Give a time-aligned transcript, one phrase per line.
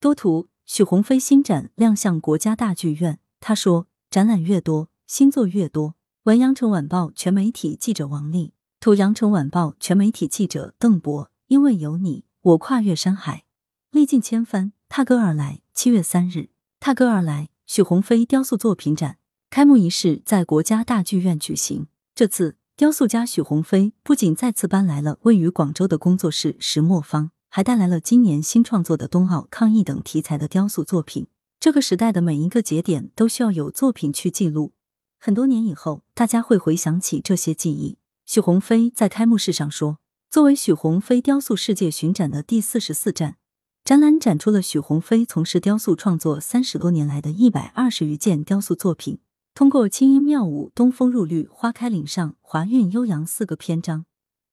[0.00, 3.18] 多图：许鸿飞新展亮相国家大剧院。
[3.40, 11.32] 他说：“展览越多，新作越多。”文：羊城晚报全媒体记者王丽，图：羊城晚报全媒体记者邓博。
[11.48, 13.44] 因为有你，我跨越山海，
[13.90, 15.62] 历尽千帆，踏歌而来。
[15.74, 19.18] 七月三日，踏歌而来，许鸿飞雕塑作品展
[19.50, 21.88] 开幕仪式在国家大剧院举行。
[22.14, 31.26] 这次，雕塑家许鸿飞不仅再次搬来了位于广州的工作室石磨坊，还带来了今年新创作的冬奥抗疫等题材的雕塑作品。
[31.58, 34.70] 这个时代的每一个节点都需要有作品去记录。
[35.18, 37.98] 很多年以后，大家会回想起这些记忆。
[38.24, 39.98] 许鸿飞在开幕式上说。
[40.30, 43.38] 作为许鸿飞雕塑世界巡展的第四十四站，
[43.82, 49.18] 展览展出了许鸿飞从事雕塑创作三十多年来的一百二十余件雕塑作品。
[49.52, 54.04] 通过轻音妙舞、东风入绿、花开岭上、华韵悠扬四个篇章，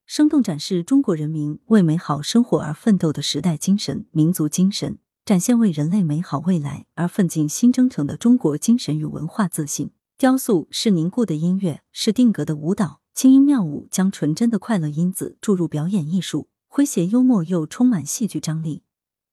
[0.06, 9.90] 生动展示中国人民为美好生活而奋斗的时代精神、民族精神，展现为人类美好未来而奋进新征程的中国精神与文化自信。
[10.16, 13.00] 雕塑是凝固的音乐，是定格的舞蹈。
[13.14, 18.84] 轻音妙舞将纯真的快乐因子注入表演艺术，诙谐幽默又充满戏剧张力，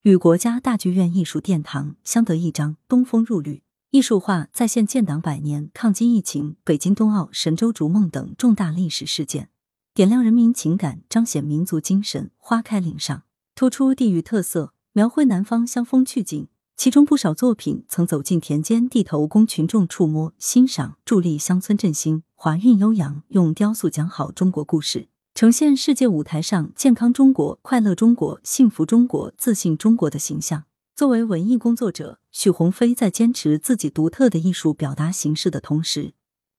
[0.01, 2.77] 与国家大剧院艺术殿堂相得益彰。
[2.87, 9.49] 东风入绿，艺术化再现建党百年、抗击疫情、北京冬奥、神州逐梦等重大历史事件，
[9.95, 12.31] 点亮人民情感，彰显民族精神。
[12.39, 16.47] 花开岭上，突出地域特色，描绘南方乡风趣景。
[16.75, 22.23] 其中不少作品曾走进田间地头，供群众触摸、欣赏，助力乡村振兴。
[22.33, 30.63] 华韵悠扬，用雕塑讲好中国故事，呈现世界舞台上健康中国、快乐中国、幸福中国、自信中国的形象。
[30.95, 36.15] 作为文艺工作者，许鸿飞在坚持自己独特的艺术表达形式的同时，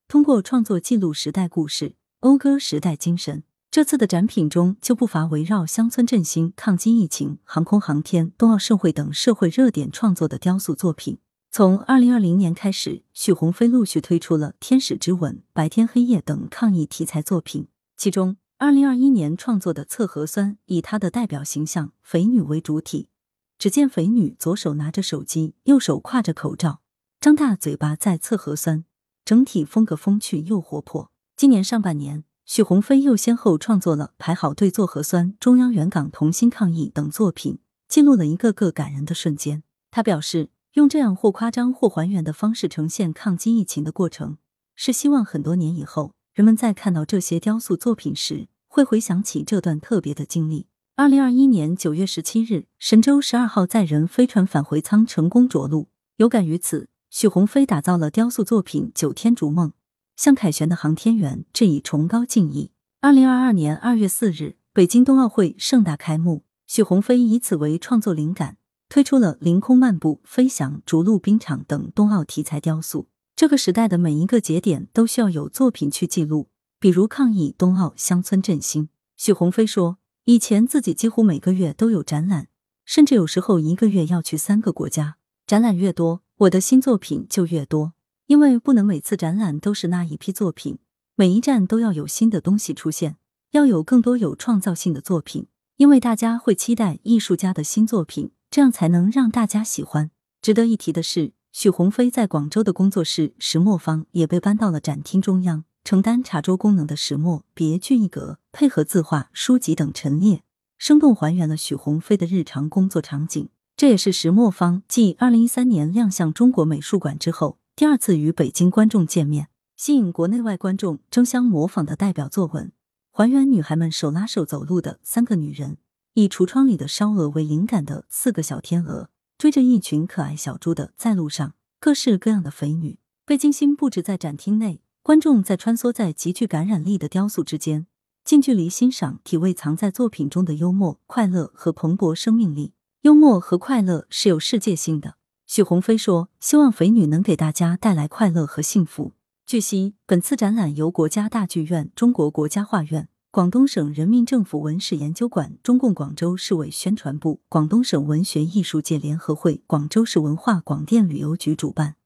[0.07, 3.43] 通过创作记录时代故事，讴歌时代精神。
[3.71, 11.19] 这次的展品中就不乏围绕乡村振兴、抗击疫情、航空航天、冬奥盛会等社会热点创作的雕塑作品。
[11.51, 17.69] 从二零二零年开始，许鸿飞陆续推出了《天使之吻》《白天黑夜》等抗疫题材作品。
[17.95, 23.11] 其中，二零二一年创作的《测核酸》以他的代表形象肥女为主体。
[23.59, 26.81] 只见肥女左手拿着手机，右手挎着口罩，
[27.21, 28.87] 张大嘴巴在测核酸，
[29.27, 31.11] 整体风格风趣又活泼。
[31.37, 32.23] 今年上半年。
[32.45, 37.59] 许鸿飞又先后创作了《排好队做核酸》《中央援港同心抗疫》等作品，
[37.89, 39.65] 记录了一个个感人的瞬间。
[39.91, 44.37] 他表示，用这样或夸张或还原的方式呈现抗击疫情的过程，
[44.77, 50.69] 是希望很多年以后，人们在看到这些雕塑作品时，会回想起这段特别的经历。
[50.95, 55.89] 二零二一年九月十七日，神舟十二号载人飞船返回舱成功着陆。
[56.19, 59.71] 有感于此，许鸿飞打造了雕塑作品《九天逐梦》。
[60.17, 62.71] 向凯旋的航天员致以崇高敬意。
[63.01, 68.57] 二零二二年二月四日，北京冬奥会盛大开幕，许鸿飞以此为创作灵感，
[68.89, 73.09] 推出了《凌空漫步》《飞翔》《逐鹿冰场》等冬奥题材雕塑。
[73.37, 76.49] 这个时代的每一个节点都需要有作品去记录，
[76.79, 78.89] 比如抗疫、冬奥、乡村振兴。
[79.17, 82.49] 许鸿飞说：“以前自己几乎每个月都有展览，
[82.85, 85.17] 甚至有时候一个月要去三个国家。
[85.47, 87.95] 展览越多，我的新作品就越多。”
[88.27, 90.79] 因为不能每次展览都是那一批作品，
[91.15, 93.17] 每一站都要有新的东西出现，
[93.51, 95.47] 要有更多有创造性的作品，
[95.77, 100.11] 因为大家会期待艺术家的新作品，这样才能让大家喜欢。
[100.41, 110.43] 值得一提的是，许鸿飞在广州的工作室石墨坊也被搬到了展厅中央，承担茶桌功能的石墨别具一格，配合字画、书籍等陈列，
[110.79, 113.51] 生动还原了许鸿飞的日常工作场景。
[113.77, 117.59] 这也是石墨坊继二零一三年亮相中国美术馆之后。
[117.77, 122.71] 第二次与北京观众见面，吸引国内外观众争相模仿的代表作文，
[123.11, 125.79] 还原女孩们手拉手走路的三个女人，
[126.13, 137.89] 以橱窗里的烧鹅为灵感的四个小天鹅，追着一群可爱小猪的在路上，各式各样的肥女被精心布置在展厅内，观众在穿梭在极具感染力的雕塑之间，
[138.25, 142.75] 近距离欣赏体味藏在作品中的幽默、快乐和蓬勃生命力。
[143.01, 145.17] 幽默和快乐是有世界性的。
[145.47, 149.13] 许鸿飞说：“希望肥女能给大家带来快乐和幸福。”
[149.47, 161.97] 据悉，本次展览由国家大剧院、中国国家画院、广东省人民政府文史研究馆、中共广州市委宣传部、广东省文学艺术界联合会、广州市文化广电旅游局主办，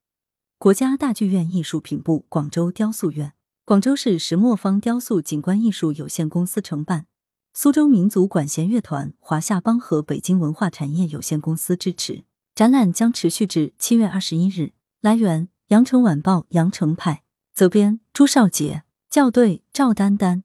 [0.58, 3.34] 国家大剧院艺术品部、广州雕塑院、
[3.64, 7.06] 广州市石磨坊雕塑景观艺术有限公司承办，
[7.54, 12.24] 苏州民族管弦乐团、华夏邦和北京文化产业有限公司支持。
[12.58, 14.72] 展览将持续至七月二十一日。
[15.00, 17.22] 来源：羊城晚报羊城派，
[17.54, 20.42] 责编：朱少杰，校对：赵丹丹。